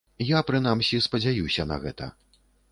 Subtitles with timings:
[0.27, 2.05] Я, прынамсі, спадзяюся на гэта.